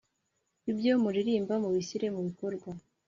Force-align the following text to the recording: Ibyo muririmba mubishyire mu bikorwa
Ibyo 0.71 0.91
muririmba 1.03 1.53
mubishyire 1.63 2.07
mu 2.15 2.21
bikorwa 2.27 2.69